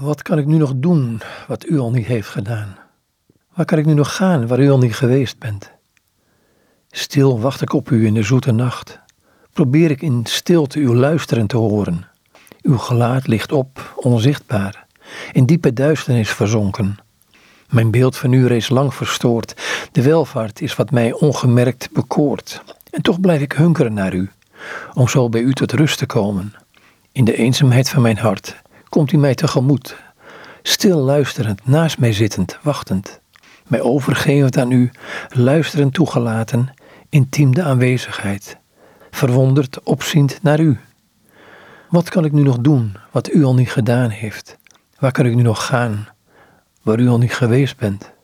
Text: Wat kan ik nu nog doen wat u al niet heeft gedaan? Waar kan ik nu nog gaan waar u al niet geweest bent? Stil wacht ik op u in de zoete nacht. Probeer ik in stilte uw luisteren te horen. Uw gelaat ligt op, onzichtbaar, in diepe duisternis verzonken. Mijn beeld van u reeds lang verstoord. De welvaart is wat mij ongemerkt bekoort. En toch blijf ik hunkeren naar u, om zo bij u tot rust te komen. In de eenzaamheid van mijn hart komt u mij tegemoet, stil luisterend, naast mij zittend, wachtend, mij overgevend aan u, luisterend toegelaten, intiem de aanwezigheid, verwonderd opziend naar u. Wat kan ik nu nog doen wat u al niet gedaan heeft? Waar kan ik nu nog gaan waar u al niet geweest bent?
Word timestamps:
Wat 0.00 0.22
kan 0.22 0.38
ik 0.38 0.46
nu 0.46 0.56
nog 0.56 0.72
doen 0.76 1.20
wat 1.46 1.66
u 1.66 1.78
al 1.78 1.90
niet 1.90 2.06
heeft 2.06 2.28
gedaan? 2.28 2.76
Waar 3.54 3.64
kan 3.64 3.78
ik 3.78 3.86
nu 3.86 3.94
nog 3.94 4.16
gaan 4.16 4.46
waar 4.46 4.60
u 4.60 4.70
al 4.70 4.78
niet 4.78 4.94
geweest 4.94 5.38
bent? 5.38 5.70
Stil 6.90 7.40
wacht 7.40 7.60
ik 7.60 7.72
op 7.72 7.90
u 7.90 8.06
in 8.06 8.14
de 8.14 8.22
zoete 8.22 8.52
nacht. 8.52 8.98
Probeer 9.52 9.90
ik 9.90 10.02
in 10.02 10.20
stilte 10.24 10.78
uw 10.78 10.94
luisteren 10.94 11.46
te 11.46 11.56
horen. 11.56 12.06
Uw 12.62 12.76
gelaat 12.76 13.26
ligt 13.26 13.52
op, 13.52 13.94
onzichtbaar, 13.96 14.86
in 15.32 15.46
diepe 15.46 15.72
duisternis 15.72 16.30
verzonken. 16.30 16.96
Mijn 17.68 17.90
beeld 17.90 18.16
van 18.16 18.32
u 18.32 18.46
reeds 18.46 18.68
lang 18.68 18.94
verstoord. 18.94 19.54
De 19.92 20.02
welvaart 20.02 20.60
is 20.60 20.76
wat 20.76 20.90
mij 20.90 21.12
ongemerkt 21.12 21.88
bekoort. 21.92 22.62
En 22.90 23.02
toch 23.02 23.20
blijf 23.20 23.40
ik 23.40 23.52
hunkeren 23.52 23.94
naar 23.94 24.14
u, 24.14 24.30
om 24.94 25.08
zo 25.08 25.28
bij 25.28 25.40
u 25.40 25.52
tot 25.52 25.72
rust 25.72 25.98
te 25.98 26.06
komen. 26.06 26.54
In 27.12 27.24
de 27.24 27.36
eenzaamheid 27.36 27.88
van 27.88 28.02
mijn 28.02 28.18
hart 28.18 28.62
komt 28.90 29.12
u 29.12 29.16
mij 29.16 29.34
tegemoet, 29.34 29.96
stil 30.62 30.98
luisterend, 30.98 31.66
naast 31.66 31.98
mij 31.98 32.12
zittend, 32.12 32.58
wachtend, 32.62 33.20
mij 33.66 33.80
overgevend 33.80 34.58
aan 34.58 34.70
u, 34.70 34.90
luisterend 35.28 35.94
toegelaten, 35.94 36.74
intiem 37.08 37.54
de 37.54 37.62
aanwezigheid, 37.62 38.56
verwonderd 39.10 39.82
opziend 39.82 40.38
naar 40.42 40.60
u. 40.60 40.78
Wat 41.88 42.08
kan 42.08 42.24
ik 42.24 42.32
nu 42.32 42.42
nog 42.42 42.58
doen 42.58 42.96
wat 43.10 43.32
u 43.32 43.44
al 43.44 43.54
niet 43.54 43.72
gedaan 43.72 44.10
heeft? 44.10 44.58
Waar 44.98 45.12
kan 45.12 45.26
ik 45.26 45.34
nu 45.34 45.42
nog 45.42 45.66
gaan 45.66 46.08
waar 46.82 46.98
u 47.00 47.08
al 47.08 47.18
niet 47.18 47.34
geweest 47.34 47.76
bent? 47.76 48.12